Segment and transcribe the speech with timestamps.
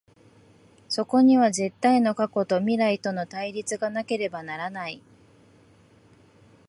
[0.89, 4.99] そこには絶対の過去と未来との対立がなければならない。